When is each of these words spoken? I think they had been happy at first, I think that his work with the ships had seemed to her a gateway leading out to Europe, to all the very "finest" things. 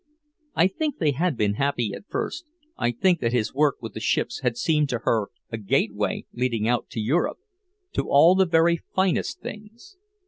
I 0.55 0.65
think 0.67 0.97
they 0.97 1.11
had 1.11 1.37
been 1.37 1.53
happy 1.61 1.93
at 1.93 2.07
first, 2.09 2.45
I 2.75 2.89
think 2.91 3.19
that 3.19 3.33
his 3.33 3.53
work 3.53 3.75
with 3.81 3.93
the 3.93 3.99
ships 3.99 4.39
had 4.39 4.57
seemed 4.57 4.89
to 4.89 5.01
her 5.03 5.27
a 5.51 5.57
gateway 5.59 6.25
leading 6.33 6.67
out 6.67 6.89
to 6.93 6.99
Europe, 6.99 7.37
to 7.93 8.09
all 8.09 8.33
the 8.33 8.47
very 8.47 8.79
"finest" 8.95 9.41
things. 9.41 9.97